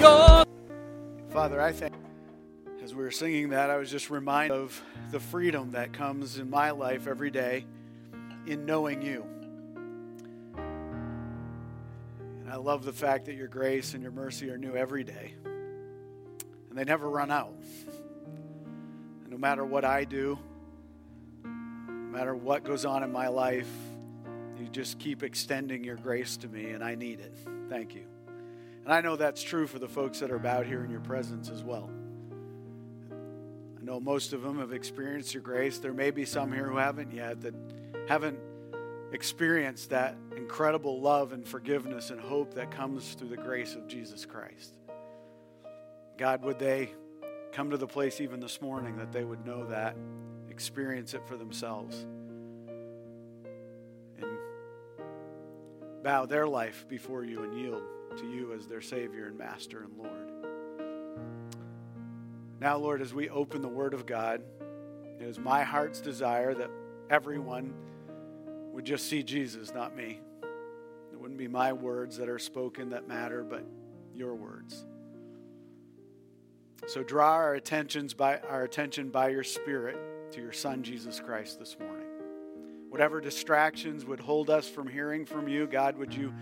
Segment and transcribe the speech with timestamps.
[0.00, 0.44] Your
[1.28, 1.92] Father, I thank
[2.82, 6.48] as we were singing that, I was just reminded of the freedom that comes in
[6.48, 7.66] my life every day
[8.46, 9.26] in knowing you.
[10.56, 15.34] And I love the fact that your grace and your mercy are new every day.
[15.44, 17.54] And they never run out.
[17.84, 20.38] And no matter what I do,
[21.44, 23.70] no matter what goes on in my life,
[24.58, 27.36] you just keep extending your grace to me, and I need it.
[27.68, 28.09] Thank you.
[28.90, 31.48] And I know that's true for the folks that are about here in your presence
[31.48, 31.88] as well.
[33.80, 35.78] I know most of them have experienced your grace.
[35.78, 37.54] There may be some here who haven't yet, that
[38.08, 38.40] haven't
[39.12, 44.26] experienced that incredible love and forgiveness and hope that comes through the grace of Jesus
[44.26, 44.74] Christ.
[46.18, 46.92] God, would they
[47.52, 49.94] come to the place even this morning that they would know that,
[50.48, 52.04] experience it for themselves,
[54.18, 54.36] and
[56.02, 57.84] bow their life before you and yield
[58.16, 60.30] to you as their Savior and Master and Lord.
[62.60, 64.42] Now, Lord, as we open the Word of God,
[65.18, 66.70] it is my heart's desire that
[67.08, 67.72] everyone
[68.72, 70.20] would just see Jesus, not me.
[71.12, 73.64] It wouldn't be my words that are spoken that matter, but
[74.14, 74.84] your words.
[76.86, 81.58] So draw our attentions by our attention by your Spirit to your Son Jesus Christ
[81.58, 82.06] this morning.
[82.88, 86.32] Whatever distractions would hold us from hearing from you, God, would you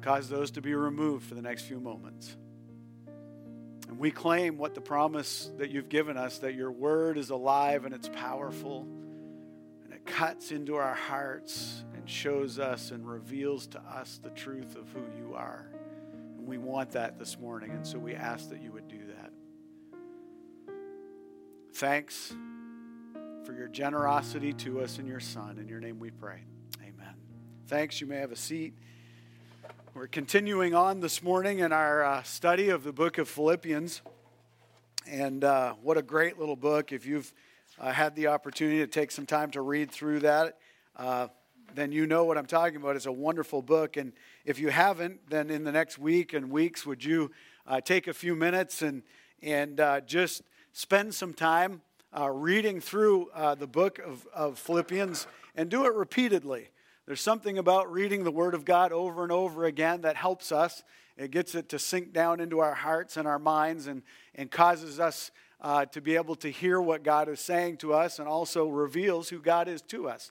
[0.00, 2.36] cause those to be removed for the next few moments?
[3.88, 7.84] And we claim what the promise that you've given us that your word is alive
[7.84, 8.86] and it's powerful
[9.84, 14.76] and it cuts into our hearts and shows us and reveals to us the truth
[14.76, 15.70] of who you are.
[16.38, 19.32] And we want that this morning, and so we ask that you would do that.
[21.74, 22.34] Thanks
[23.44, 25.58] for your generosity to us and your Son.
[25.58, 26.44] In your name we pray.
[26.80, 27.14] Amen.
[27.66, 28.00] Thanks.
[28.00, 28.74] You may have a seat.
[29.92, 34.02] We're continuing on this morning in our uh, study of the book of Philippians.
[35.04, 36.92] And uh, what a great little book.
[36.92, 37.34] If you've
[37.76, 40.58] uh, had the opportunity to take some time to read through that,
[40.96, 41.26] uh,
[41.74, 42.94] then you know what I'm talking about.
[42.94, 43.96] It's a wonderful book.
[43.96, 44.12] And
[44.44, 47.32] if you haven't, then in the next week and weeks, would you
[47.66, 49.02] uh, take a few minutes and,
[49.42, 51.80] and uh, just spend some time
[52.16, 53.28] reading through
[53.58, 55.26] the book of, of Philippians
[55.56, 56.68] and do it repeatedly?
[57.10, 60.84] There's something about reading the Word of God over and over again that helps us.
[61.16, 64.02] It gets it to sink down into our hearts and our minds and,
[64.36, 68.20] and causes us uh, to be able to hear what God is saying to us
[68.20, 70.30] and also reveals who God is to us.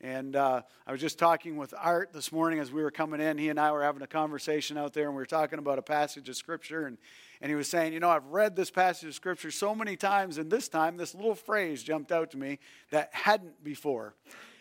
[0.00, 3.36] And uh, I was just talking with Art this morning as we were coming in.
[3.36, 5.82] He and I were having a conversation out there, and we were talking about a
[5.82, 6.86] passage of Scripture.
[6.86, 6.96] And,
[7.40, 10.38] and he was saying, You know, I've read this passage of Scripture so many times,
[10.38, 12.60] and this time this little phrase jumped out to me
[12.92, 14.14] that hadn't before.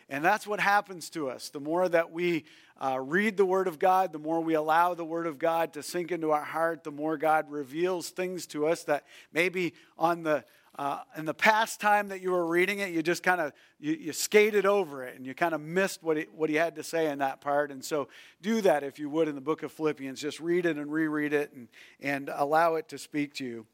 [0.09, 1.49] And that's what happens to us.
[1.49, 2.45] The more that we
[2.81, 5.83] uh, read the Word of God, the more we allow the Word of God to
[5.83, 10.43] sink into our heart, the more God reveals things to us that maybe on the
[10.79, 13.91] uh, in the past time that you were reading it, you just kind of you,
[13.95, 16.83] you, skated over it and you kind of missed what he, what he had to
[16.83, 17.69] say in that part.
[17.69, 18.07] And so,
[18.41, 20.21] do that if you would in the book of Philippians.
[20.21, 21.67] Just read it and reread it and,
[21.99, 23.65] and allow it to speak to you.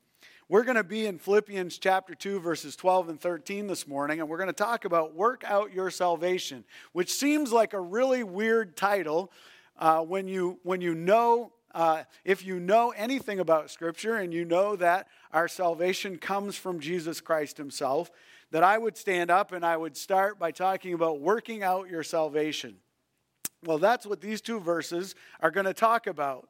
[0.48, 4.30] We're going to be in Philippians chapter 2, verses 12 and 13 this morning, and
[4.30, 8.78] we're going to talk about work out your salvation, which seems like a really weird
[8.78, 9.32] title
[9.80, 14.46] uh, when, you, when you know, uh, if you know anything about Scripture and you
[14.46, 18.12] know that our salvation comes from Jesus Christ Himself,
[18.52, 22.04] that I would stand up and I would start by talking about working out your
[22.04, 22.76] salvation.
[23.64, 26.48] Well, that's what these two verses are going to talk about.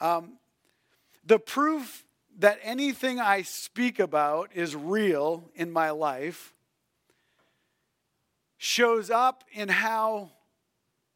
[0.00, 0.34] Um,
[1.26, 2.04] the proof
[2.38, 6.54] that anything I speak about is real in my life
[8.56, 10.30] shows up in how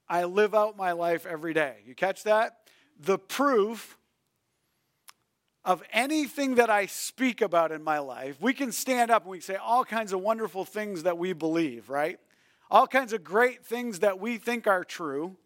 [0.09, 1.77] I live out my life every day.
[1.87, 2.59] You catch that?
[2.99, 3.97] The proof
[5.65, 9.41] of anything that I speak about in my life, we can stand up and we
[9.41, 12.19] say all kinds of wonderful things that we believe, right?
[12.69, 15.37] All kinds of great things that we think are true.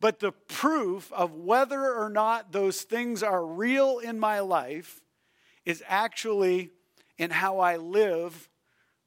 [0.00, 5.00] But the proof of whether or not those things are real in my life
[5.64, 6.70] is actually
[7.18, 8.48] in how I live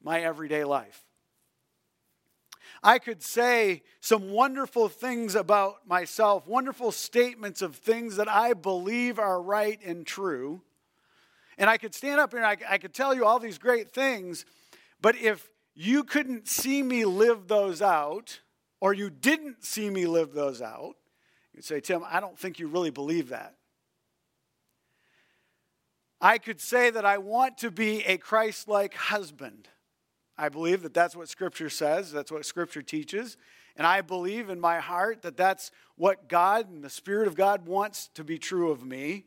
[0.02, 1.04] my everyday life.
[2.82, 9.18] I could say some wonderful things about myself, wonderful statements of things that I believe
[9.18, 10.62] are right and true.
[11.56, 13.90] And I could stand up here and I, I could tell you all these great
[13.90, 14.44] things,
[15.00, 18.40] but if you couldn't see me live those out,
[18.80, 20.94] or you didn't see me live those out,
[21.52, 23.57] you'd say, Tim, I don't think you really believe that.
[26.20, 29.68] I could say that I want to be a Christ like husband.
[30.36, 33.36] I believe that that's what Scripture says, that's what Scripture teaches.
[33.76, 37.66] And I believe in my heart that that's what God and the Spirit of God
[37.66, 39.26] wants to be true of me.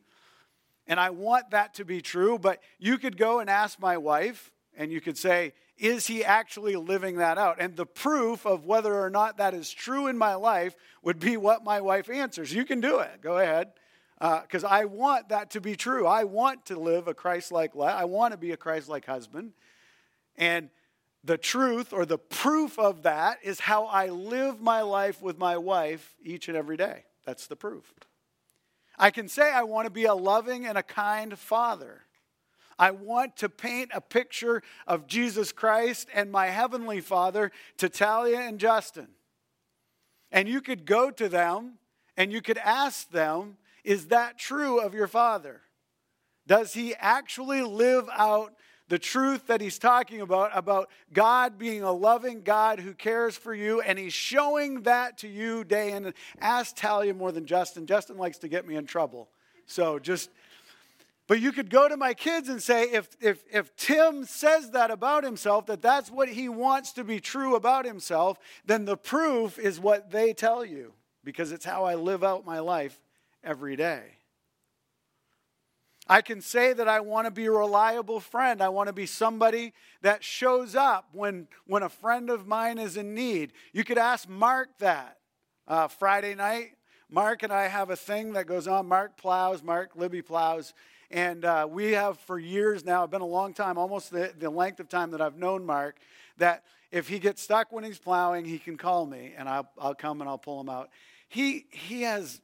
[0.88, 4.52] And I want that to be true, but you could go and ask my wife,
[4.76, 7.58] and you could say, Is he actually living that out?
[7.60, 11.38] And the proof of whether or not that is true in my life would be
[11.38, 12.54] what my wife answers.
[12.54, 13.22] You can do it.
[13.22, 13.72] Go ahead.
[14.21, 16.06] Because uh, I want that to be true.
[16.06, 17.95] I want to live a Christ like life.
[17.95, 19.53] I want to be a Christ like husband.
[20.38, 20.69] And
[21.23, 25.57] the truth or the proof of that is how I live my life with my
[25.57, 27.06] wife each and every day.
[27.25, 27.91] That's the proof.
[28.95, 32.03] I can say I want to be a loving and a kind father.
[32.77, 38.39] I want to paint a picture of Jesus Christ and my heavenly Father to Talia
[38.39, 39.07] and Justin.
[40.31, 41.79] And you could go to them
[42.18, 45.62] and you could ask them, Is that true of your father?
[46.48, 48.54] Does he actually live out
[48.92, 53.54] the truth that he's talking about, about God being a loving God who cares for
[53.54, 56.07] you, and he's showing that to you day in.
[56.07, 57.86] And ask Talia more than Justin.
[57.86, 59.30] Justin likes to get me in trouble.
[59.66, 60.30] So just,
[61.28, 64.92] but you could go to my kids and say, if, if, if Tim says that
[64.92, 69.57] about himself, that that's what he wants to be true about himself, then the proof
[69.57, 70.92] is what they tell you,
[71.24, 73.00] because it's how I live out my life
[73.44, 74.04] every day.
[76.08, 78.62] I can say that I want to be a reliable friend.
[78.62, 82.98] I want to be somebody that shows up when, when a friend of mine is
[82.98, 83.54] in need.
[83.72, 85.20] You could ask Mark that
[85.68, 86.72] uh, Friday night.
[87.10, 88.88] Mark and I have a thing that goes on.
[88.88, 90.74] Mark plows, Mark Libby plows.
[91.12, 94.80] And uh, we have for years now, been a long time, almost the, the length
[94.80, 95.98] of time that I've known Mark,
[96.38, 99.96] that if he gets stuck when he's plowing, he can call me and I'll, I'll
[99.96, 100.90] come and I'll pull him out.
[101.28, 102.42] He, he has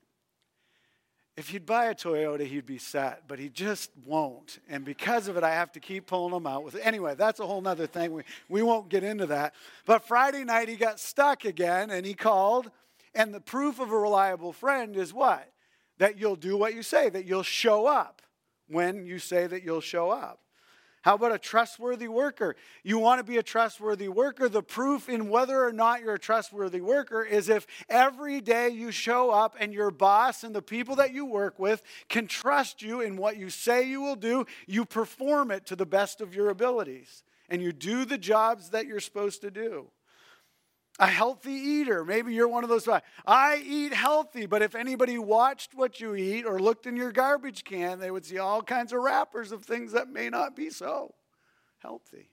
[1.38, 4.58] if he'd buy a Toyota, he'd be set, but he just won't.
[4.68, 6.82] And because of it, I have to keep pulling him out with it.
[6.84, 8.12] Anyway, that's a whole other thing.
[8.12, 9.54] We, we won't get into that.
[9.86, 12.72] But Friday night, he got stuck again and he called.
[13.14, 15.48] And the proof of a reliable friend is what?
[16.00, 18.24] That you'll do what you say, that you'll show up
[18.68, 20.40] when you say that you'll show up.
[21.08, 22.58] How about a trustworthy worker?
[22.84, 24.50] You want to be a trustworthy worker.
[24.50, 28.92] The proof in whether or not you're a trustworthy worker is if every day you
[28.92, 33.00] show up and your boss and the people that you work with can trust you
[33.00, 36.50] in what you say you will do, you perform it to the best of your
[36.50, 39.88] abilities and you do the jobs that you're supposed to do
[41.00, 42.04] a healthy eater.
[42.04, 42.88] Maybe you're one of those.
[43.26, 47.64] I eat healthy, but if anybody watched what you eat or looked in your garbage
[47.64, 51.14] can, they would see all kinds of wrappers of things that may not be so
[51.80, 52.30] healthy.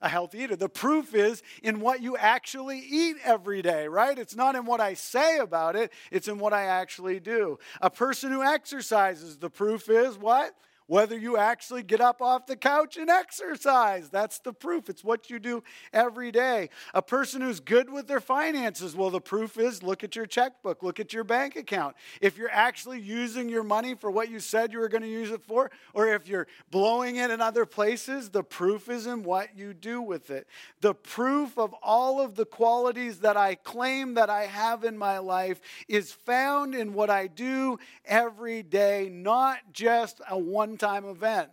[0.00, 0.56] A healthy eater.
[0.56, 4.18] The proof is in what you actually eat every day, right?
[4.18, 7.58] It's not in what I say about it, it's in what I actually do.
[7.80, 10.54] A person who exercises, the proof is what?
[10.86, 14.08] Whether you actually get up off the couch and exercise.
[14.08, 14.88] That's the proof.
[14.88, 15.62] It's what you do
[15.92, 16.70] every day.
[16.94, 20.82] A person who's good with their finances, well, the proof is look at your checkbook,
[20.82, 21.96] look at your bank account.
[22.20, 25.30] If you're actually using your money for what you said you were going to use
[25.30, 29.56] it for, or if you're blowing it in other places, the proof is in what
[29.56, 30.46] you do with it.
[30.80, 35.18] The proof of all of the qualities that I claim that I have in my
[35.18, 41.50] life is found in what I do every day, not just a one time event.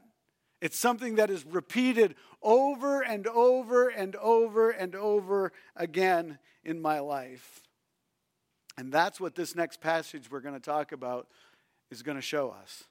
[0.62, 7.00] It's something that is repeated over and over and over and over again in my
[7.00, 7.62] life.
[8.78, 11.28] And that's what this next passage we're going to talk about
[11.92, 12.86] is going to show us.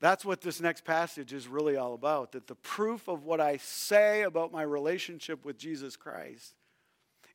[0.00, 2.32] That's what this next passage is really all about.
[2.32, 6.54] That the proof of what I say about my relationship with Jesus Christ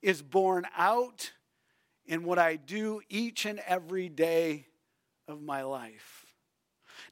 [0.01, 1.31] is borne out
[2.05, 4.67] in what I do each and every day
[5.27, 6.20] of my life.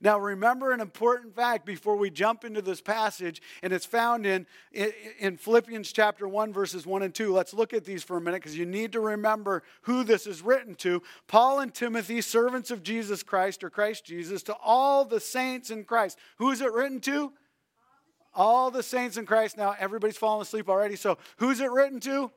[0.02, 4.46] Now, remember an important fact before we jump into this passage, and it's found in,
[4.72, 7.34] in Philippians chapter 1, verses 1 and 2.
[7.34, 10.42] Let's look at these for a minute because you need to remember who this is
[10.42, 11.02] written to.
[11.28, 15.84] Paul and Timothy, servants of Jesus Christ or Christ Jesus, to all the saints in
[15.84, 16.18] Christ.
[16.38, 17.34] Who is it written to?
[18.34, 19.58] All the saints in Christ.
[19.58, 22.32] Now, everybody's fallen asleep already, so who's it written to?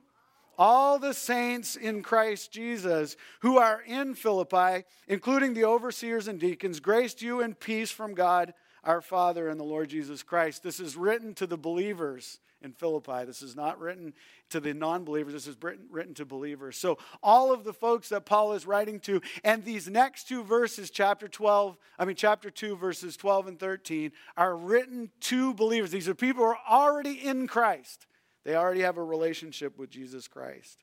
[0.63, 6.79] All the saints in Christ Jesus who are in Philippi, including the overseers and deacons,
[6.79, 8.55] grace to you and peace from God
[8.85, 10.63] our Father and the Lord Jesus Christ.
[10.63, 13.25] This is written to the believers in Philippi.
[13.25, 14.13] This is not written
[14.51, 16.77] to the non believers, this is written, written to believers.
[16.77, 20.93] So, all of the folks that Paul is writing to, and these next two verses,
[20.93, 25.91] chapter 12, I mean, chapter 2, verses 12 and 13, are written to believers.
[25.91, 28.07] These are people who are already in Christ.
[28.45, 30.79] They already have a relationship with Jesus Christ.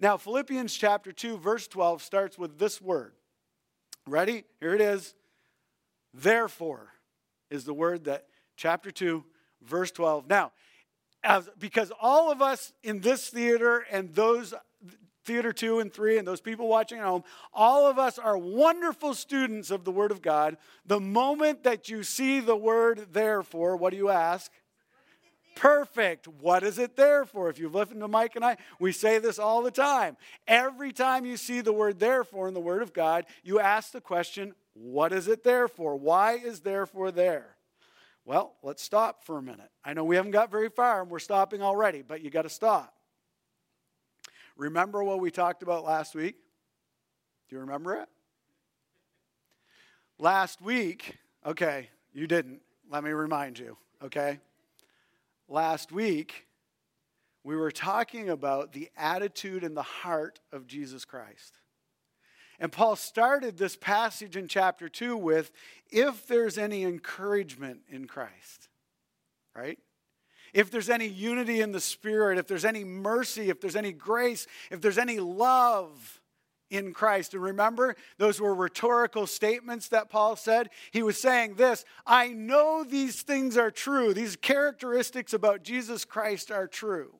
[0.00, 3.12] Now, Philippians chapter 2, verse 12 starts with this word.
[4.06, 4.44] Ready?
[4.60, 5.14] Here it is.
[6.14, 6.92] Therefore
[7.50, 8.26] is the word that
[8.56, 9.24] chapter 2,
[9.62, 10.28] verse 12.
[10.28, 10.52] Now,
[11.22, 14.54] as, because all of us in this theater and those
[15.24, 19.12] theater two and three, and those people watching at home, all of us are wonderful
[19.12, 20.56] students of the Word of God.
[20.86, 24.50] The moment that you see the word therefore, what do you ask?
[25.58, 26.28] Perfect.
[26.28, 27.50] What is it there for?
[27.50, 30.16] If you've listened to Mike and I, we say this all the time.
[30.46, 34.00] Every time you see the word therefore in the Word of God, you ask the
[34.00, 35.96] question, what is it there for?
[35.96, 37.56] Why is therefore there?
[38.24, 39.70] Well, let's stop for a minute.
[39.84, 42.48] I know we haven't got very far and we're stopping already, but you got to
[42.48, 42.94] stop.
[44.56, 46.36] Remember what we talked about last week?
[47.48, 48.08] Do you remember it?
[50.20, 52.60] Last week, okay, you didn't.
[52.90, 54.38] Let me remind you, okay?
[55.48, 56.46] Last week,
[57.42, 61.58] we were talking about the attitude and the heart of Jesus Christ.
[62.60, 65.50] And Paul started this passage in chapter 2 with
[65.90, 68.68] if there's any encouragement in Christ,
[69.54, 69.78] right?
[70.52, 74.46] If there's any unity in the Spirit, if there's any mercy, if there's any grace,
[74.70, 76.20] if there's any love
[76.70, 77.34] in Christ.
[77.34, 80.70] And remember, those were rhetorical statements that Paul said.
[80.90, 86.50] He was saying this I know these things are true, these characteristics about Jesus Christ
[86.50, 87.14] are true.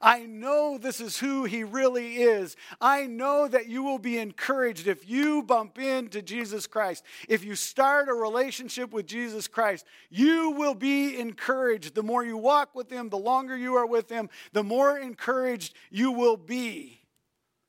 [0.00, 2.56] I know this is who he really is.
[2.80, 7.04] I know that you will be encouraged if you bump into Jesus Christ.
[7.28, 11.94] If you start a relationship with Jesus Christ, you will be encouraged.
[11.94, 15.74] The more you walk with him, the longer you are with him, the more encouraged
[15.90, 17.05] you will be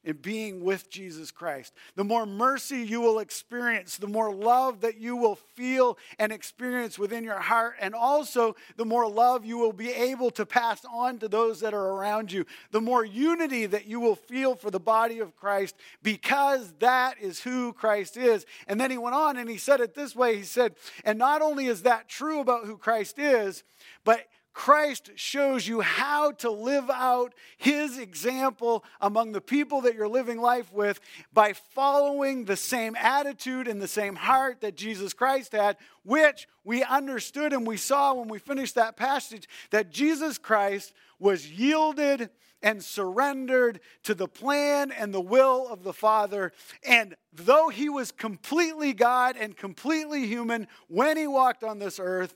[0.07, 1.73] in being with Jesus Christ.
[1.95, 6.97] The more mercy you will experience, the more love that you will feel and experience
[6.97, 11.19] within your heart, and also the more love you will be able to pass on
[11.19, 12.45] to those that are around you.
[12.71, 17.41] The more unity that you will feel for the body of Christ because that is
[17.41, 18.45] who Christ is.
[18.65, 21.41] And then he went on and he said it this way He said, and not
[21.41, 23.65] only is that true about who Christ is,
[24.05, 24.25] but
[24.57, 30.41] Christ shows you how to live out his example among the people that you're living
[30.41, 30.99] life with
[31.31, 36.83] by following the same attitude and the same heart that Jesus Christ had, which we
[36.83, 42.31] understood and we saw when we finished that passage that Jesus Christ was yielded
[42.63, 46.51] and surrendered to the plan and the will of the Father.
[46.81, 52.33] And though he was completely God and completely human when he walked on this earth,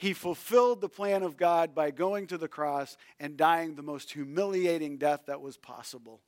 [0.00, 4.10] he fulfilled the plan of God by going to the cross and dying the most
[4.10, 6.22] humiliating death that was possible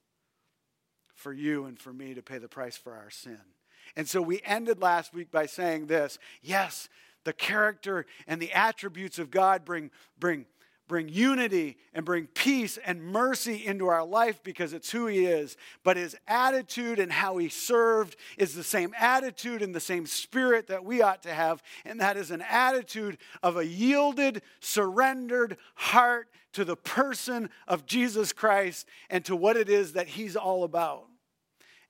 [1.14, 3.40] for you and for me to pay the price for our sin.
[3.96, 6.90] And so we ended last week by saying this yes,
[7.24, 10.44] the character and the attributes of God bring, bring
[10.92, 15.56] bring unity and bring peace and mercy into our life because it's who he is.
[15.82, 20.66] But his attitude and how he served is the same attitude and the same spirit
[20.66, 21.62] that we ought to have.
[21.86, 28.34] And that is an attitude of a yielded, surrendered heart to the person of Jesus
[28.34, 31.06] Christ and to what it is that he's all about.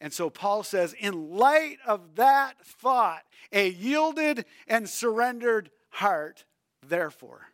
[0.00, 6.44] And so Paul says, in light of that thought, a yielded and surrendered heart,
[6.86, 7.48] therefore.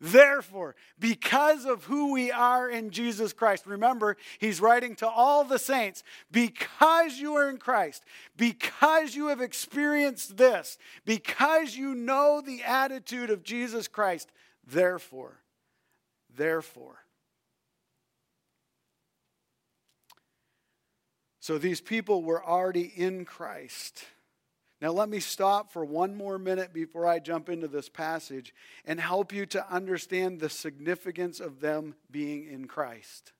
[0.00, 5.58] Therefore, because of who we are in Jesus Christ, remember, he's writing to all the
[5.58, 8.04] saints, because you are in Christ,
[8.36, 14.30] because you have experienced this, because you know the attitude of Jesus Christ,
[14.66, 15.40] therefore,
[16.34, 16.96] therefore.
[21.40, 24.04] So these people were already in Christ.
[24.80, 28.54] Now, let me stop for one more minute before I jump into this passage
[28.84, 33.32] and help you to understand the significance of them being in Christ.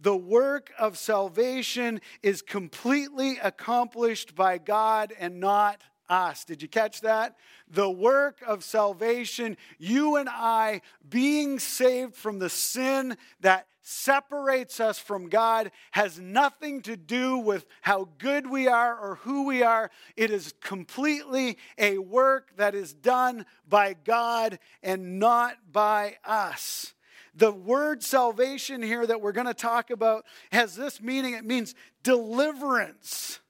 [0.00, 6.44] The work of salvation is completely accomplished by God and not us.
[6.44, 7.36] Did you catch that?
[7.68, 14.98] The work of salvation, you and I being saved from the sin that separates us
[14.98, 19.90] from God has nothing to do with how good we are or who we are.
[20.16, 26.94] It is completely a work that is done by God and not by us.
[27.34, 31.74] The word salvation here that we're going to talk about has this meaning it means
[32.02, 33.40] deliverance.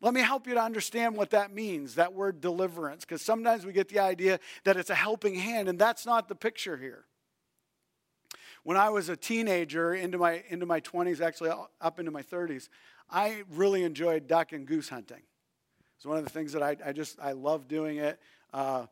[0.00, 3.72] Let me help you to understand what that means, that word deliverance, because sometimes we
[3.72, 7.04] get the idea that it's a helping hand, and that's not the picture here
[8.64, 12.68] when I was a teenager into my into my 20s, actually up into my 30s,
[13.08, 15.22] I really enjoyed duck and goose hunting.
[15.96, 18.18] It's one of the things that I, I just I love doing it.
[18.52, 18.86] Uh,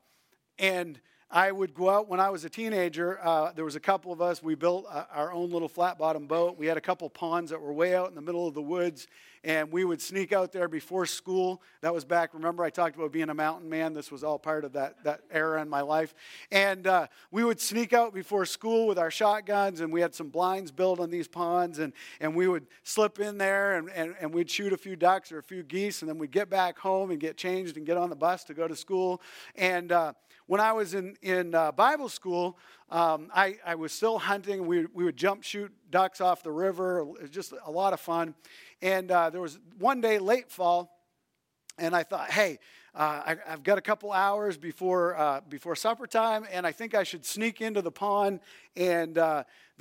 [0.59, 1.01] and
[1.35, 3.19] I would go out when I was a teenager.
[3.23, 4.43] Uh, there was a couple of us.
[4.43, 6.59] We built uh, our own little flat bottom boat.
[6.59, 9.07] We had a couple ponds that were way out in the middle of the woods,
[9.43, 11.63] and we would sneak out there before school.
[11.81, 13.95] That was back, remember, I talked about being a mountain man.
[13.95, 16.15] This was all part of that, that era in my life.
[16.51, 20.29] And uh, we would sneak out before school with our shotguns, and we had some
[20.29, 24.35] blinds built on these ponds, and, and we would slip in there and, and, and
[24.35, 27.11] we'd shoot a few ducks or a few geese, and then we'd get back home
[27.11, 29.23] and get changed and get on the bus to go to school.
[29.57, 30.13] And uh,
[30.53, 32.59] when I was in, in uh, Bible school,
[32.91, 34.67] um, I, I was still hunting.
[34.67, 36.99] We, we would jump shoot ducks off the river.
[36.99, 38.35] It was just a lot of fun.
[38.83, 40.95] And uh, there was one day late fall,
[41.79, 42.59] and I thought, hey,
[42.95, 46.95] uh, I, have got a couple hours before uh, before supper time, and I think
[46.95, 48.41] I should sneak into the pond.
[48.77, 49.17] And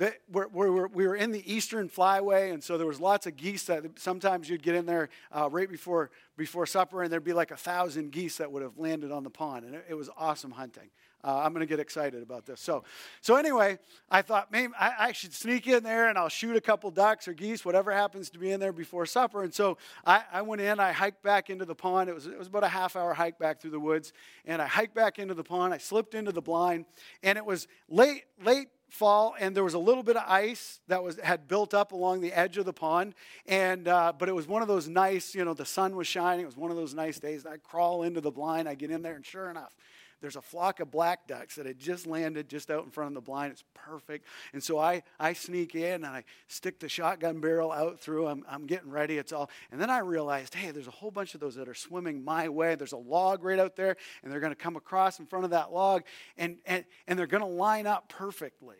[0.02, 3.36] the, we're, we're, we were in the eastern flyway, and so there was lots of
[3.36, 7.32] geese that sometimes you'd get in there uh, right before before supper, and there'd be
[7.32, 10.10] like a thousand geese that would have landed on the pond, and it, it was
[10.16, 10.90] awesome hunting.
[11.22, 12.60] Uh, I'm going to get excited about this.
[12.60, 12.82] So,
[13.20, 13.78] so anyway,
[14.10, 17.28] I thought maybe I, I, should sneak in there and I'll shoot a couple ducks
[17.28, 19.44] or geese, whatever happens to be in there before supper.
[19.44, 22.10] And so I, I went in, I hiked back into the pond.
[22.10, 24.12] It was, it was about a half hour hike back through the woods.
[24.46, 25.72] And I hiked back into the pond.
[25.72, 26.86] I slipped into the blind.
[27.22, 31.02] And it was late, late fall and there was a little bit of ice that
[31.02, 33.14] was had built up along the edge of the pond.
[33.46, 36.42] And uh, but it was one of those nice you know the sun was shining.
[36.42, 37.46] It was one of those nice days.
[37.46, 39.74] I crawl into the blind i get in there and sure enough
[40.22, 43.14] there's a flock of black ducks that had just landed just out in front of
[43.14, 43.52] the blind.
[43.52, 44.26] It's perfect.
[44.52, 48.28] And so I, I sneak in and I stick the shotgun barrel out through.
[48.28, 49.18] I'm, I'm getting ready.
[49.18, 49.50] It's all.
[49.70, 52.48] And then I realized, hey, there's a whole bunch of those that are swimming my
[52.48, 52.76] way.
[52.76, 55.50] There's a log right out there, and they're going to come across in front of
[55.50, 56.04] that log,
[56.38, 58.76] and, and, and they're going to line up perfectly.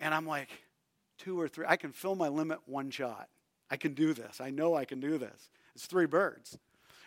[0.00, 0.48] And I'm like,
[1.18, 1.66] two or three.
[1.68, 3.28] I can fill my limit one shot.
[3.70, 4.40] I can do this.
[4.40, 5.50] I know I can do this.
[5.74, 6.58] It's three birds.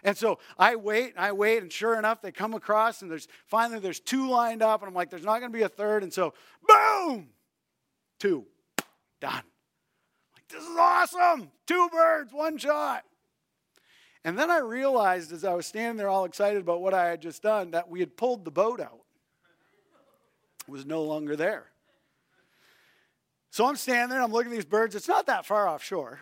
[0.03, 3.27] And so I wait, and I wait, and sure enough, they come across, and there's
[3.45, 6.03] finally there's two lined up, and I'm like, there's not going to be a third,
[6.03, 6.33] and so
[6.67, 7.29] boom,
[8.19, 8.45] two,
[9.19, 9.43] done.
[10.33, 13.03] like this is awesome, two birds, one shot.
[14.23, 17.21] And then I realized as I was standing there all excited about what I had
[17.21, 19.01] just done that we had pulled the boat out.
[20.67, 21.65] It was no longer there.
[23.49, 24.95] So I'm standing there, I'm looking at these birds.
[24.95, 26.19] It's not that far offshore.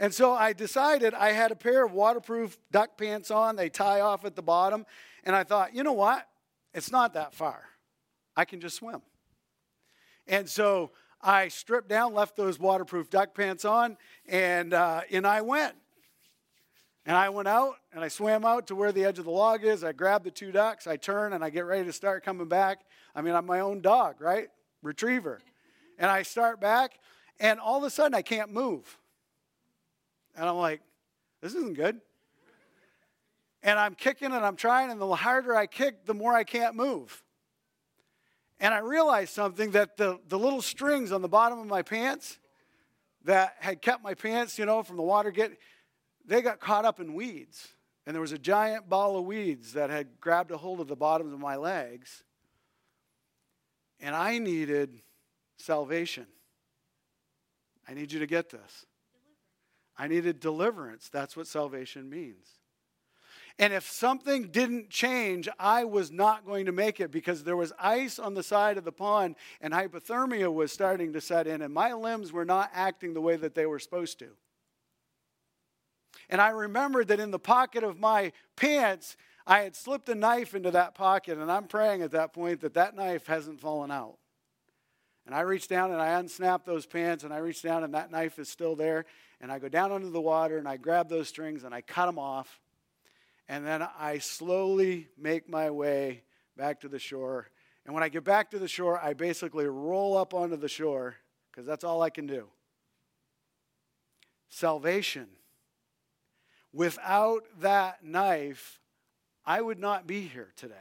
[0.00, 3.54] And so I decided I had a pair of waterproof duck pants on.
[3.54, 4.86] They tie off at the bottom.
[5.24, 6.26] And I thought, you know what?
[6.72, 7.64] It's not that far.
[8.34, 9.02] I can just swim.
[10.26, 15.42] And so I stripped down, left those waterproof duck pants on, and uh, in I
[15.42, 15.74] went.
[17.04, 19.64] And I went out and I swam out to where the edge of the log
[19.64, 19.84] is.
[19.84, 20.86] I grabbed the two ducks.
[20.86, 22.80] I turn and I get ready to start coming back.
[23.14, 24.48] I mean, I'm my own dog, right?
[24.82, 25.40] Retriever.
[25.98, 26.98] And I start back,
[27.38, 28.96] and all of a sudden I can't move.
[30.36, 30.80] And I'm like,
[31.40, 32.00] this isn't good.
[33.62, 36.74] And I'm kicking and I'm trying, and the harder I kick, the more I can't
[36.74, 37.22] move.
[38.58, 42.38] And I realized something that the, the little strings on the bottom of my pants
[43.24, 45.52] that had kept my pants, you know, from the water get,
[46.26, 47.68] they got caught up in weeds.
[48.06, 50.96] And there was a giant ball of weeds that had grabbed a hold of the
[50.96, 52.24] bottoms of my legs.
[54.00, 55.02] And I needed
[55.58, 56.26] salvation.
[57.88, 58.86] I need you to get this.
[60.00, 61.10] I needed deliverance.
[61.10, 62.46] That's what salvation means.
[63.58, 67.74] And if something didn't change, I was not going to make it because there was
[67.78, 71.74] ice on the side of the pond and hypothermia was starting to set in, and
[71.74, 74.28] my limbs were not acting the way that they were supposed to.
[76.30, 80.54] And I remembered that in the pocket of my pants, I had slipped a knife
[80.54, 84.16] into that pocket, and I'm praying at that point that that knife hasn't fallen out.
[85.30, 88.10] And I reach down and I unsnap those pants, and I reach down, and that
[88.10, 89.06] knife is still there
[89.40, 92.06] and I go down under the water and I grab those strings and I cut
[92.06, 92.60] them off.
[93.48, 96.22] And then I slowly make my way
[96.56, 97.48] back to the shore.
[97.84, 101.16] And when I get back to the shore, I basically roll up onto the shore
[101.50, 102.48] because that's all I can do.
[104.48, 105.26] Salvation.
[106.72, 108.78] Without that knife,
[109.44, 110.74] I would not be here today.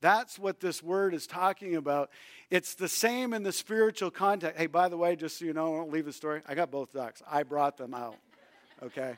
[0.00, 2.10] That's what this word is talking about.
[2.50, 4.58] It's the same in the spiritual context.
[4.58, 6.42] Hey, by the way, just so you know, I don't leave the story.
[6.46, 7.22] I got both ducks.
[7.28, 8.16] I brought them out.
[8.82, 9.14] Okay?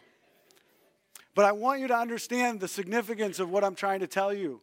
[1.35, 4.63] But I want you to understand the significance of what I'm trying to tell you.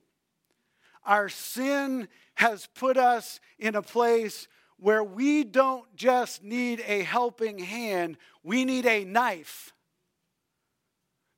[1.05, 4.47] Our sin has put us in a place
[4.79, 9.73] where we don't just need a helping hand, we need a knife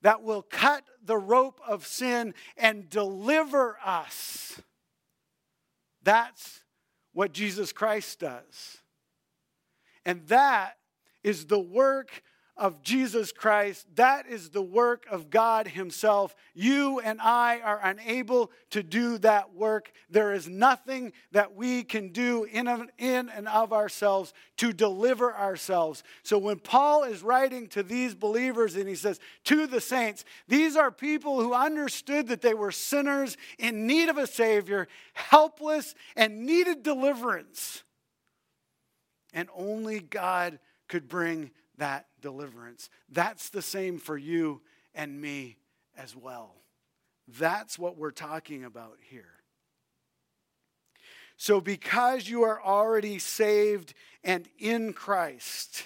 [0.01, 4.61] that will cut the rope of sin and deliver us
[6.09, 6.63] that's
[7.13, 8.79] what Jesus Christ does.
[10.05, 10.77] And that
[11.23, 12.23] is the work
[12.59, 13.87] of Jesus Christ.
[13.95, 16.35] That is the work of God Himself.
[16.53, 19.91] You and I are unable to do that work.
[20.09, 26.03] There is nothing that we can do in, and of ourselves to deliver ourselves.
[26.21, 30.75] So when Paul is writing to these believers and he says, to the saints, these
[30.75, 36.45] are people who understood that they were sinners in need of a Savior, helpless, and
[36.45, 37.83] needed deliverance.
[39.33, 42.89] And only God could bring that deliverance.
[43.09, 44.61] That's the same for you
[44.93, 45.57] and me
[45.97, 46.55] as well.
[47.27, 49.33] That's what we're talking about here.
[51.37, 55.85] So, because you are already saved and in Christ,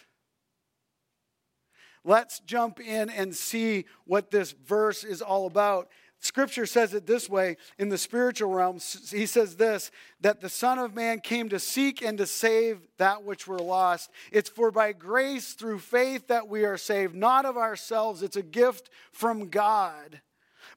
[2.04, 5.90] let's jump in and see what this verse is all about.
[6.24, 8.80] Scripture says it this way in the spiritual realm.
[9.12, 13.26] He says this that the Son of Man came to seek and to save that
[13.26, 14.10] which were lost.
[14.32, 18.24] It's for by grace through faith that we are saved, not of ourselves.
[18.24, 20.22] It's a gift from God.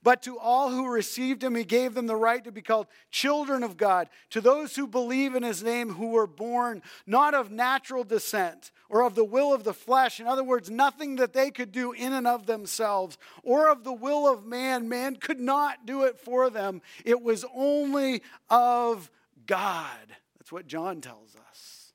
[0.02, 3.62] But to all who received him, he gave them the right to be called children
[3.62, 4.08] of God.
[4.30, 9.02] To those who believe in his name, who were born not of natural descent or
[9.02, 10.20] of the will of the flesh.
[10.20, 13.92] In other words, nothing that they could do in and of themselves or of the
[13.92, 14.88] will of man.
[14.88, 16.82] Man could not do it for them.
[17.04, 19.10] It was only of
[19.46, 20.16] God.
[20.38, 21.92] That's what John tells us.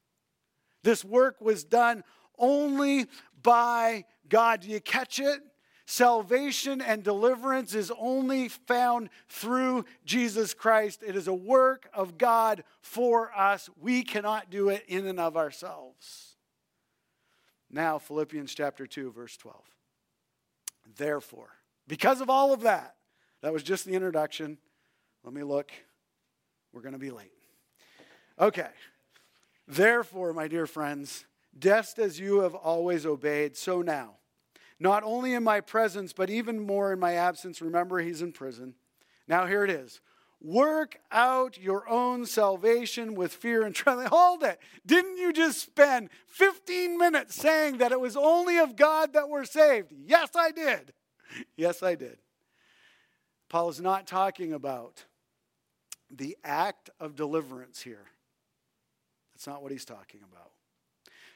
[0.84, 2.04] This work was done
[2.38, 3.08] only
[3.42, 4.62] by God.
[4.62, 5.42] Do you catch it?
[5.92, 11.04] Salvation and deliverance is only found through Jesus Christ.
[11.06, 13.70] It is a work of God for us.
[13.78, 16.38] We cannot do it in and of ourselves.
[17.70, 19.58] Now, Philippians chapter 2, verse 12.
[20.96, 21.50] Therefore,
[21.90, 22.96] because of all of that,
[23.42, 24.60] that was just the introduction.
[25.26, 25.74] Let me look.
[26.72, 27.34] We're going to be late.
[28.40, 28.70] Okay.
[29.68, 31.26] Therefore, my dear friends,
[31.60, 34.16] just as you have always obeyed, so now
[34.82, 37.62] not only in my presence, but even more in my absence.
[37.62, 38.74] Remember, he's in prison.
[39.28, 40.02] Now, here it is.
[40.41, 44.08] Work out your own salvation with fear and trembling.
[44.12, 44.60] Hold it.
[44.84, 49.46] Didn't you just spend 15 minutes saying that it was only of God that we're
[49.46, 49.94] saved?
[50.04, 50.94] Yes, I did.
[51.56, 52.17] Yes, I did.
[53.50, 55.06] Paul is not talking about
[56.10, 58.08] the act of deliverance here.
[59.36, 60.52] That's not what he's talking about.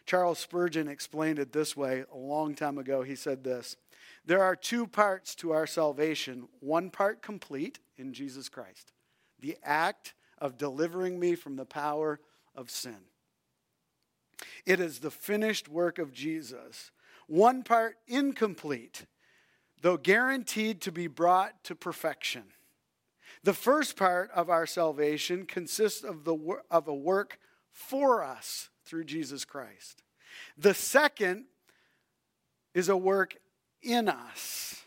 [0.05, 3.01] Charles Spurgeon explained it this way a long time ago.
[3.01, 3.75] He said this
[4.25, 8.93] There are two parts to our salvation, one part complete in Jesus Christ,
[9.39, 12.19] the act of delivering me from the power
[12.53, 12.97] of sin.
[14.65, 16.91] It is the finished work of Jesus,
[17.27, 19.05] one part incomplete,
[19.81, 22.43] though guaranteed to be brought to perfection.
[23.43, 26.37] The first part of our salvation consists of, the,
[26.69, 27.39] of a work
[27.71, 30.03] for us through Jesus Christ.
[30.57, 31.45] The second
[32.73, 33.37] is a work
[33.81, 34.83] in us.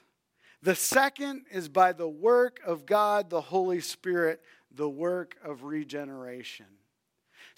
[0.63, 4.41] The second is by the work of God, the Holy Spirit,
[4.75, 6.67] the work of regeneration.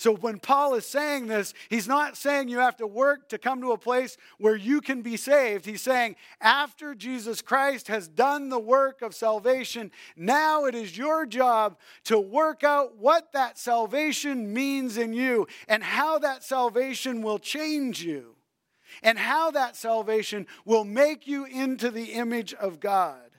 [0.00, 3.60] So when Paul is saying this, he's not saying you have to work to come
[3.60, 5.66] to a place where you can be saved.
[5.66, 11.26] He's saying after Jesus Christ has done the work of salvation, now it is your
[11.26, 17.38] job to work out what that salvation means in you and how that salvation will
[17.38, 18.36] change you
[19.02, 23.30] and how that salvation will make you into the image of God.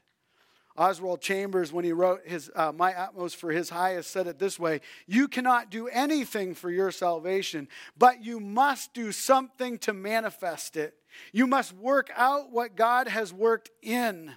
[0.77, 4.59] Oswald Chambers, when he wrote his uh, My Utmost for His Highest, said it this
[4.59, 10.77] way You cannot do anything for your salvation, but you must do something to manifest
[10.77, 10.95] it.
[11.33, 14.31] You must work out what God has worked in.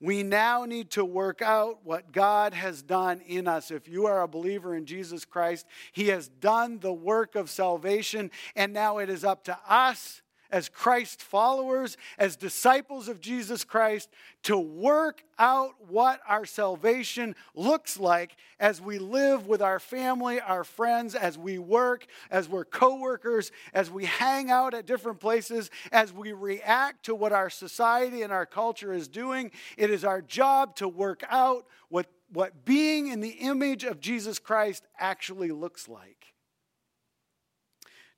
[0.00, 3.72] We now need to work out what God has done in us.
[3.72, 8.30] If you are a believer in Jesus Christ, He has done the work of salvation,
[8.54, 14.08] and now it is up to us as Christ followers, as disciples of Jesus Christ,
[14.44, 20.64] to work out what our salvation looks like as we live with our family, our
[20.64, 26.12] friends, as we work, as we're coworkers, as we hang out at different places, as
[26.12, 29.50] we react to what our society and our culture is doing.
[29.76, 34.38] It is our job to work out what, what being in the image of Jesus
[34.38, 36.26] Christ actually looks like.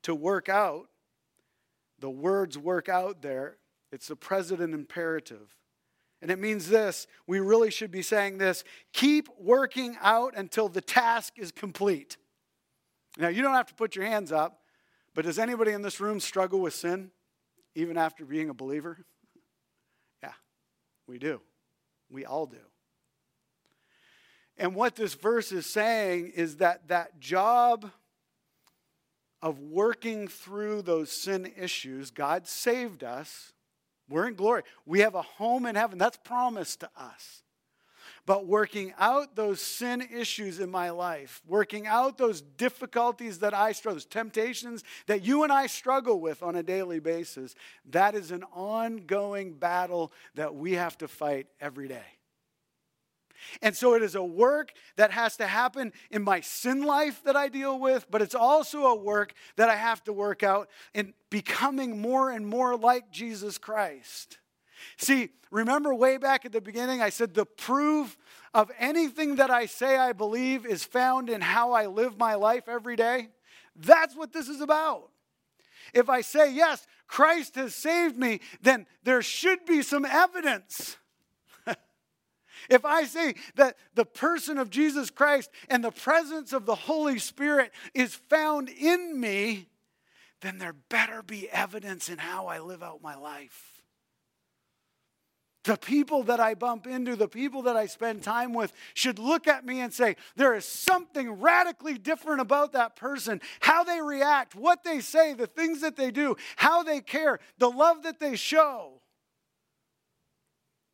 [0.05, 0.90] To work out
[2.01, 3.57] the words work out there.
[3.93, 5.57] It's the present imperative.
[6.23, 10.81] And it means this we really should be saying this keep working out until the
[10.81, 12.17] task is complete.
[13.19, 14.61] Now, you don't have to put your hands up,
[15.15, 17.11] but does anybody in this room struggle with sin,
[17.75, 18.99] even after being a believer?
[20.23, 20.33] yeah,
[21.07, 21.41] we do.
[22.09, 22.59] We all do.
[24.57, 27.91] And what this verse is saying is that that job
[29.43, 33.53] of working through those sin issues, God saved us.
[34.09, 34.63] We're in glory.
[34.85, 35.99] We have a home in heaven.
[35.99, 37.43] That's promised to us.
[38.27, 43.73] But working out those sin issues in my life, working out those difficulties that I
[43.73, 47.55] struggle, those temptations that you and I struggle with on a daily basis,
[47.91, 52.05] that is an ongoing battle that we have to fight every day.
[53.63, 57.37] And so it is a work that has to happen in my sin life that
[57.37, 61.15] I deal with, but it's also a work that I have to work out in
[61.31, 64.39] becoming more and more like Jesus Christ.
[64.97, 68.17] See, remember way back at the beginning, I said the proof
[68.55, 72.69] of anything that I say I believe is found in how I live my life
[72.69, 73.29] every day.
[73.77, 75.11] That's what this is about.
[75.95, 80.97] If I say, yes, Christ has saved me, then there should be some evidence
[82.69, 87.19] if I say that the person of Jesus Christ and the presence of the Holy
[87.19, 89.69] Spirit is found in me,
[90.41, 93.83] then there better be evidence in how I live out my life.
[95.65, 99.47] The people that I bump into, the people that I spend time with, should look
[99.47, 103.43] at me and say, There is something radically different about that person.
[103.61, 107.71] How they react, what they say, the things that they do, how they care, the
[107.71, 109.00] love that they show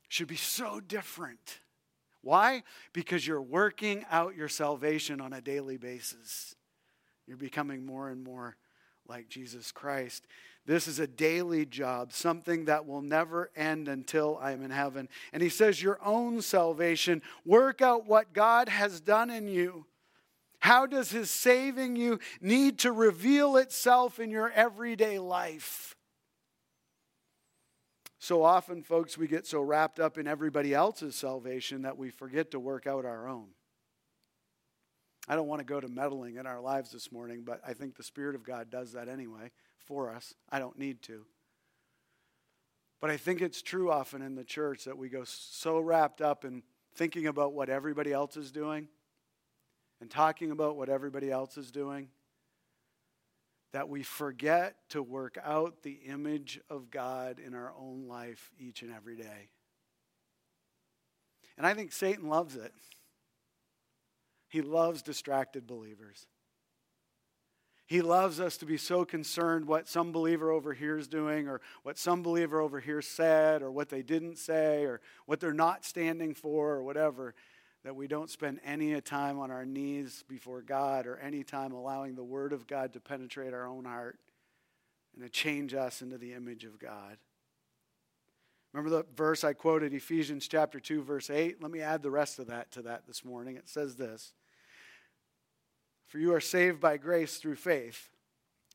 [0.08, 1.60] should be so different.
[2.22, 2.62] Why?
[2.92, 6.54] Because you're working out your salvation on a daily basis.
[7.26, 8.56] You're becoming more and more
[9.08, 10.26] like Jesus Christ.
[10.64, 15.08] This is a daily job, something that will never end until I'm in heaven.
[15.32, 19.86] And he says, Your own salvation, work out what God has done in you.
[20.58, 25.95] How does his saving you need to reveal itself in your everyday life?
[28.26, 32.50] So often, folks, we get so wrapped up in everybody else's salvation that we forget
[32.50, 33.50] to work out our own.
[35.28, 37.94] I don't want to go to meddling in our lives this morning, but I think
[37.94, 40.34] the Spirit of God does that anyway for us.
[40.50, 41.24] I don't need to.
[43.00, 46.44] But I think it's true often in the church that we go so wrapped up
[46.44, 46.64] in
[46.96, 48.88] thinking about what everybody else is doing
[50.00, 52.08] and talking about what everybody else is doing
[53.76, 58.80] that we forget to work out the image of God in our own life each
[58.80, 59.50] and every day.
[61.58, 62.72] And I think Satan loves it.
[64.48, 66.26] He loves distracted believers.
[67.84, 71.60] He loves us to be so concerned what some believer over here is doing, or
[71.82, 75.84] what some believer over here said, or what they didn't say, or what they're not
[75.84, 77.34] standing for, or whatever
[77.86, 82.16] that we don't spend any time on our knees before God or any time allowing
[82.16, 84.18] the Word of God to penetrate our own heart
[85.14, 87.16] and to change us into the image of God.
[88.72, 91.62] Remember the verse I quoted, Ephesians chapter 2, verse 8?
[91.62, 93.54] Let me add the rest of that to that this morning.
[93.54, 94.32] It says this
[96.08, 98.10] For you are saved by grace through faith.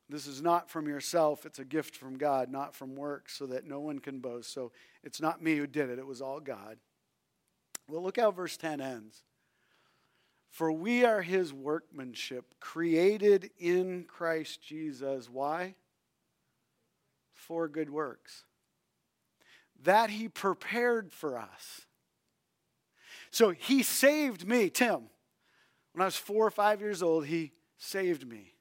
[0.07, 3.67] This is not from yourself, it's a gift from God, not from works, so that
[3.67, 4.53] no one can boast.
[4.53, 4.71] So
[5.03, 6.77] it's not me who did it, it was all God.
[7.91, 9.23] Well, look how verse 10 ends.
[10.49, 15.29] For we are his workmanship, created in Christ Jesus.
[15.29, 15.75] Why?
[17.33, 18.45] For good works.
[19.83, 21.81] That he prepared for us.
[23.29, 25.09] So he saved me, Tim.
[25.91, 28.53] When I was four or five years old, he saved me.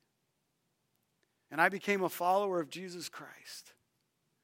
[1.53, 3.75] And I became a follower of Jesus Christ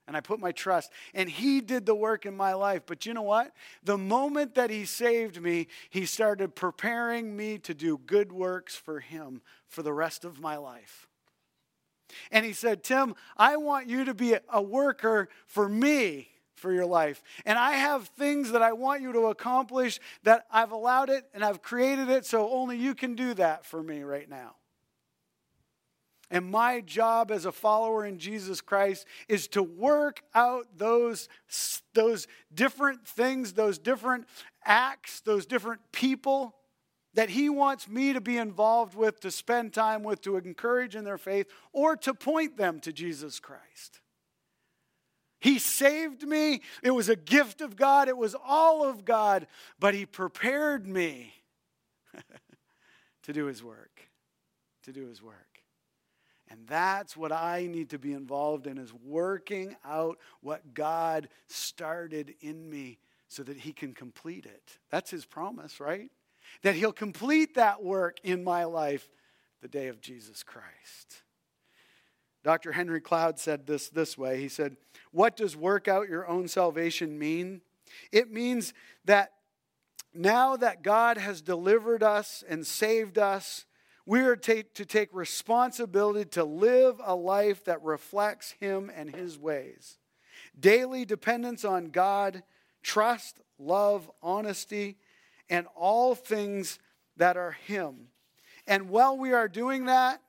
[0.07, 0.93] and I put my trust.
[1.15, 2.83] And He did the work in my life.
[2.87, 3.53] But you know what?
[3.83, 9.01] The moment that He saved me, He started preparing me to do good works for
[9.01, 11.09] Him for the rest of my life.
[12.31, 16.87] And He said, Tim, I want you to be a worker for me for your
[16.87, 17.23] life.
[17.45, 21.45] And I have things that I want you to accomplish that I've allowed it and
[21.45, 24.55] I've created it, so only you can do that for me right now.
[26.31, 31.29] And my job as a follower in Jesus Christ is to work out those,
[31.95, 34.27] those different things, those different
[34.65, 36.57] acts, those different people
[37.15, 41.05] that He wants me to be involved with, to spend time with, to encourage in
[41.05, 44.01] their faith, or to point them to Jesus Christ.
[45.41, 46.61] He saved me.
[46.83, 48.09] It was a gift of God.
[48.09, 49.47] It was all of God,
[49.79, 51.33] but He prepared me
[53.23, 54.09] to do His work.
[54.85, 55.56] To do His work.
[56.49, 62.35] And that's what I need to be involved in is working out what God started
[62.41, 64.79] in me so that he can complete it.
[64.91, 66.11] That's his promise, right?
[66.63, 69.09] That he'll complete that work in my life
[69.61, 71.23] the day of Jesus Christ.
[72.45, 72.71] Dr.
[72.71, 74.41] Henry Cloud said this this way.
[74.41, 74.77] He said,
[75.11, 77.63] "What does work out your own salvation mean?
[78.13, 78.73] It means
[79.05, 79.33] that
[80.15, 83.66] now that God has delivered us and saved us,
[84.07, 89.99] We are to take responsibility to live a life that reflects Him and His ways.
[90.59, 92.45] Daily dependence on God,
[92.83, 94.97] trust, love, honesty,
[95.51, 96.79] and all things
[97.17, 98.09] that are Him.
[98.67, 100.23] And while we are doing that,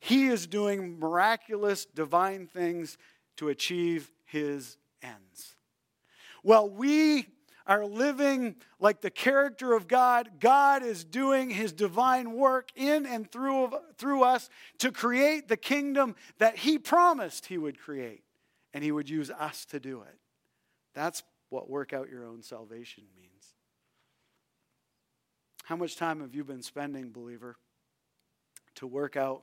[0.00, 2.98] He is doing miraculous, divine things
[3.36, 5.54] to achieve His ends.
[6.42, 7.28] Well, we
[7.66, 13.30] are living like the character of God, God is doing his divine work in and
[13.30, 18.22] through, through us to create the kingdom that he promised he would create.
[18.74, 20.18] And he would use us to do it.
[20.94, 23.54] That's what work out your own salvation means.
[25.62, 27.56] How much time have you been spending, believer,
[28.74, 29.42] to work out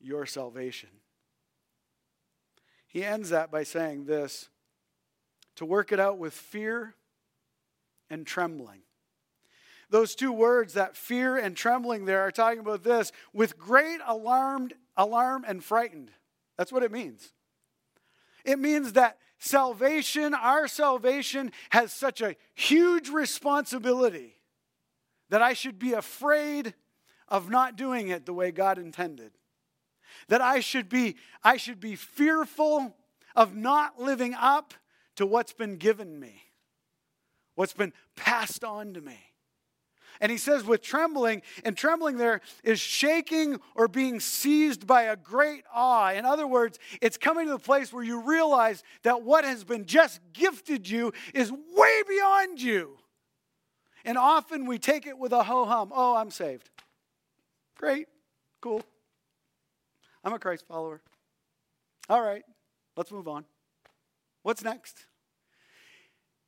[0.00, 0.88] your salvation?
[2.88, 4.48] He ends that by saying this
[5.56, 6.94] to work it out with fear
[8.10, 8.82] and trembling.
[9.88, 14.74] Those two words, that fear and trembling there, are talking about this with great alarmed,
[14.96, 16.10] alarm and frightened.
[16.56, 17.32] That's what it means.
[18.44, 24.36] It means that salvation, our salvation, has such a huge responsibility
[25.30, 26.74] that I should be afraid
[27.28, 29.32] of not doing it the way God intended.
[30.28, 32.96] That I should be, I should be fearful
[33.34, 34.74] of not living up
[35.16, 36.49] to what's been given me
[37.60, 39.18] what's been passed on to me.
[40.18, 45.16] And he says, with trembling, and trembling there is shaking or being seized by a
[45.16, 46.10] great awe.
[46.10, 49.84] In other words, it's coming to the place where you realize that what has been
[49.84, 52.96] just gifted you is way beyond you.
[54.06, 56.70] And often we take it with a ho hum oh, I'm saved.
[57.76, 58.08] Great,
[58.62, 58.80] cool.
[60.24, 61.02] I'm a Christ follower.
[62.08, 62.42] All right,
[62.96, 63.44] let's move on.
[64.44, 65.04] What's next?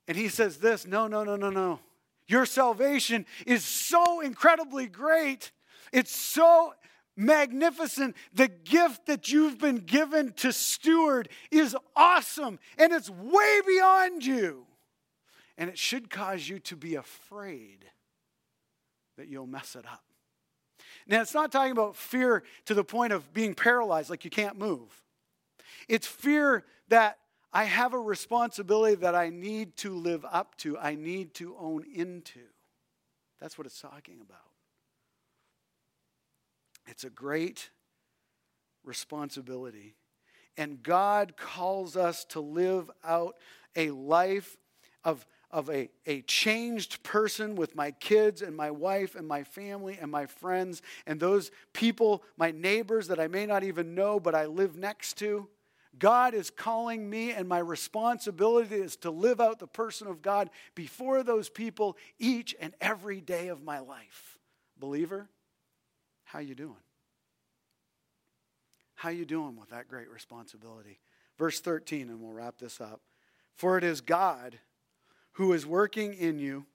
[0.09, 1.81] And he says this no, no, no, no, no.
[2.27, 5.51] Your salvation is so incredibly great.
[5.93, 6.73] It's so
[7.17, 8.17] magnificent.
[8.33, 14.67] The gift that you've been given to steward is awesome and it's way beyond you.
[15.59, 17.85] And it should cause you to be afraid
[19.19, 20.03] that you'll mess it up.
[21.07, 24.57] Now, it's not talking about fear to the point of being paralyzed, like you can't
[24.57, 24.89] move.
[25.89, 27.19] It's fear that
[27.53, 31.85] I have a responsibility that I need to live up to, I need to own
[31.95, 32.41] into.
[33.41, 34.39] That's what it's talking about.
[36.87, 37.71] It's a great
[38.85, 39.97] responsibility.
[40.57, 43.37] And God calls us to live out
[43.75, 44.57] a life
[45.05, 49.99] of, of a, a changed person with my kids and my wife and my family
[50.01, 54.35] and my friends and those people, my neighbors that I may not even know, but
[54.35, 55.49] I live next to.
[55.99, 60.49] God is calling me, and my responsibility is to live out the person of God
[60.75, 64.39] before those people each and every day of my life.
[64.79, 65.29] Believer,
[66.25, 66.77] how you doing?
[68.95, 70.99] How you doing with that great responsibility?
[71.39, 73.01] Verse 13, and we'll wrap this up.
[73.55, 74.59] For it is God
[75.33, 76.67] who is working in you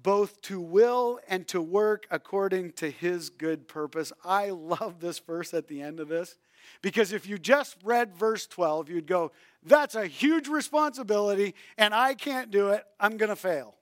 [0.00, 4.12] both to will and to work according to his good purpose.
[4.24, 6.36] I love this verse at the end of this
[6.82, 9.32] because if you just read verse 12, you'd go,
[9.64, 12.84] That's a huge responsibility, and I can't do it.
[13.00, 13.74] I'm going to fail.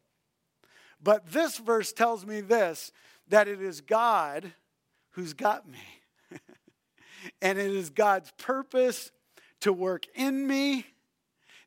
[1.03, 2.93] But this verse tells me this
[3.29, 4.53] that it is God
[5.11, 5.79] who's got me.
[7.43, 9.11] and it is God's purpose
[9.61, 10.87] to work in me,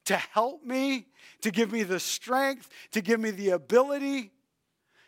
[0.05, 1.08] to help me,
[1.41, 4.32] to give me the strength, to give me the ability.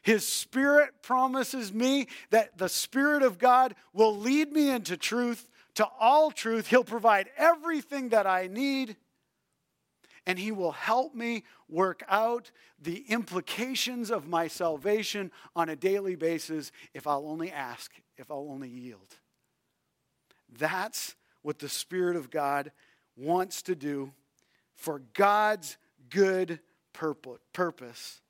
[0.02, 5.88] His Spirit promises me that the Spirit of God will lead me into truth to
[6.00, 6.68] all truth.
[6.68, 8.96] He'll provide everything that I need,
[10.26, 16.16] and He will help me work out the implications of my salvation on a daily
[16.16, 19.16] basis if I'll only ask, if I'll only yield.
[20.58, 22.72] That's what the Spirit of God
[23.16, 24.12] wants to do
[24.76, 25.78] for God's
[26.10, 26.60] good
[26.94, 28.22] purpose.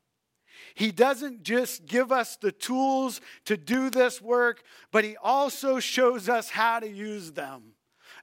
[0.73, 6.29] He doesn't just give us the tools to do this work, but He also shows
[6.29, 7.73] us how to use them.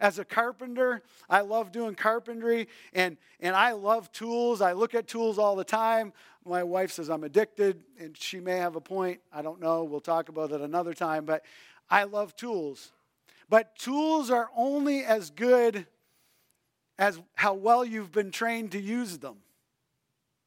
[0.00, 4.60] As a carpenter, I love doing carpentry and, and I love tools.
[4.60, 6.12] I look at tools all the time.
[6.44, 9.20] My wife says I'm addicted, and she may have a point.
[9.32, 9.84] I don't know.
[9.84, 11.44] We'll talk about it another time, but
[11.90, 12.92] I love tools.
[13.50, 15.86] But tools are only as good
[16.98, 19.36] as how well you've been trained to use them.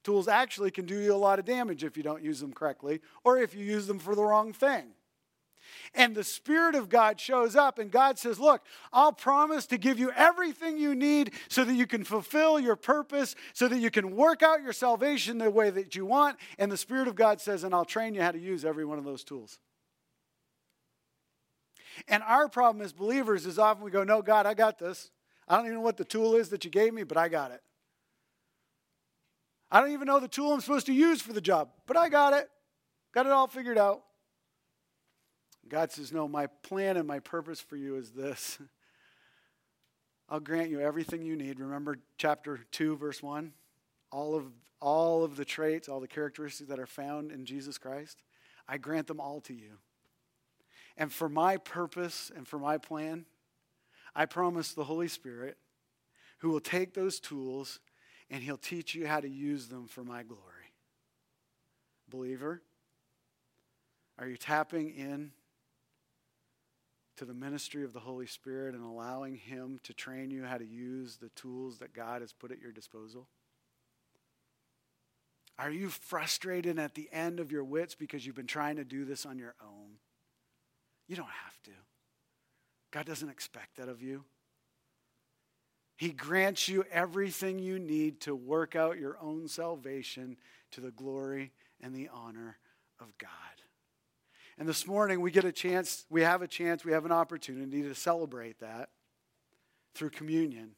[0.04, 3.02] Tools actually can do you a lot of damage if you don't use them correctly
[3.24, 4.94] or if you use them for the wrong thing.
[5.94, 10.00] And the Spirit of God shows up, and God says, Look, I'll promise to give
[10.00, 14.16] you everything you need so that you can fulfill your purpose, so that you can
[14.16, 16.38] work out your salvation the way that you want.
[16.58, 18.98] And the Spirit of God says, And I'll train you how to use every one
[18.98, 19.60] of those tools.
[22.08, 25.12] And our problem as believers is often we go, No, God, I got this.
[25.48, 27.52] I don't even know what the tool is that you gave me, but I got
[27.52, 27.62] it.
[29.72, 32.10] I don't even know the tool I'm supposed to use for the job, but I
[32.10, 32.50] got it.
[33.14, 34.04] Got it all figured out.
[35.68, 38.60] God says, No, my plan and my purpose for you is this.
[40.30, 41.60] I'll grant you everything you need.
[41.60, 43.52] Remember chapter 2, verse 1?
[44.12, 44.46] All of,
[44.80, 48.18] all of the traits, all the characteristics that are found in Jesus Christ,
[48.68, 49.72] I grant them all to you.
[50.98, 53.26] And for my purpose and for my plan,
[54.16, 55.58] I promise the Holy Spirit
[56.40, 57.80] who will take those tools
[58.32, 60.42] and he'll teach you how to use them for my glory.
[62.10, 62.62] Believer,
[64.18, 65.32] are you tapping in
[67.18, 70.66] to the ministry of the Holy Spirit and allowing him to train you how to
[70.66, 73.28] use the tools that God has put at your disposal?
[75.60, 79.06] Are you frustrated at the end of your wits because you've been trying to do
[79.06, 79.98] this on your own?
[81.08, 81.72] You don't have to.
[82.92, 84.24] God doesn't expect that of you.
[86.02, 90.36] He grants you everything you need to work out your own salvation
[90.72, 92.58] to the glory and the honor
[93.00, 93.30] of God.
[94.58, 97.84] And this morning we get a chance, we have a chance, we have an opportunity
[97.84, 98.90] to celebrate that
[99.94, 100.72] through communion.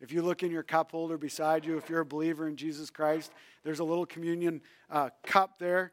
[0.00, 2.88] If you look in your cup holder beside you, if you're a believer in Jesus
[2.88, 3.32] Christ,
[3.64, 5.92] there's a little communion uh, cup there.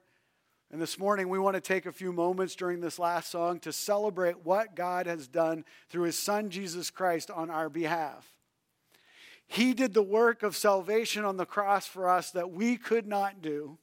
[0.72, 3.74] And this morning, we want to take a few moments during this last song to
[3.74, 8.32] celebrate what God has done through his son, Jesus Christ, on our behalf.
[9.52, 13.42] He did the work of salvation on the cross for us that we could not
[13.42, 13.78] do.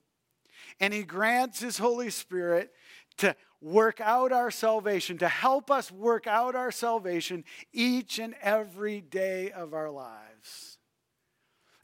[0.80, 2.72] And He grants His Holy Spirit
[3.18, 9.02] to work out our salvation, to help us work out our salvation each and every
[9.02, 10.78] day of our lives.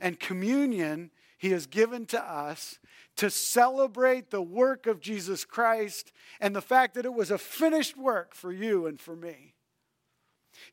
[0.01, 2.79] And communion He has given to us
[3.17, 6.11] to celebrate the work of Jesus Christ
[6.41, 9.54] and the fact that it was a finished work for you and for me.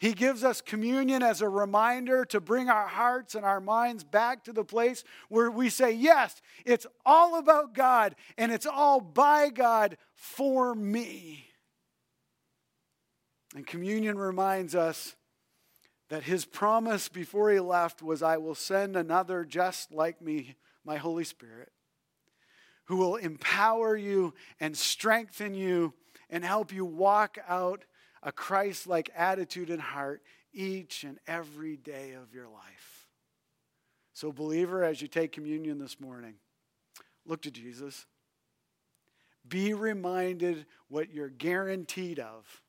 [0.01, 4.43] He gives us communion as a reminder to bring our hearts and our minds back
[4.45, 9.49] to the place where we say, Yes, it's all about God and it's all by
[9.49, 11.45] God for me.
[13.53, 15.15] And communion reminds us
[16.09, 20.97] that his promise before he left was, I will send another just like me, my
[20.97, 21.71] Holy Spirit,
[22.85, 25.93] who will empower you and strengthen you
[26.27, 27.85] and help you walk out
[28.24, 30.22] a Christ like attitude and heart
[30.53, 33.07] each and every day of your life.
[34.13, 36.36] So, believer, as you take communion this morning,
[37.26, 38.05] look to Jesus.
[39.47, 42.61] Be reminded what you're guaranteed of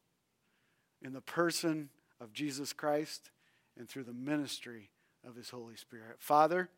[1.02, 1.90] in the person
[2.20, 3.30] of Jesus Christ
[3.76, 4.90] and through the ministry
[5.26, 6.16] of his Holy Spirit.
[6.18, 6.68] Father,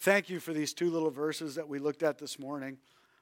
[0.00, 2.78] thank you for these two little verses that we looked at this morning.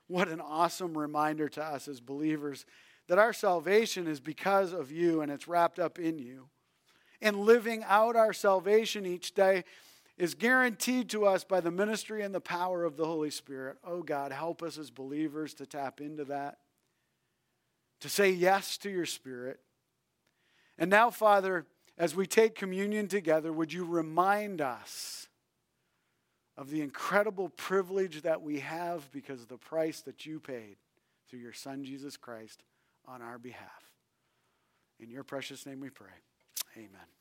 [0.06, 2.66] What an awesome reminder to us as believers
[3.10, 6.48] that our salvation is because of you and it's wrapped up in you.
[7.20, 9.64] And living out our salvation each day
[10.16, 13.78] is guaranteed to us by the ministry and the power of the Holy Spirit.
[13.84, 16.58] Oh God, help us as believers to tap into that,
[17.98, 19.58] to say yes to your Spirit.
[20.78, 21.66] And now, Father,
[21.98, 25.26] as we take communion together, would you remind us
[26.56, 30.76] of the incredible privilege that we have because of the price that you paid
[31.28, 32.62] through your Son, Jesus Christ?
[33.10, 33.92] On our behalf.
[35.00, 36.06] In your precious name we pray.
[36.76, 37.19] Amen.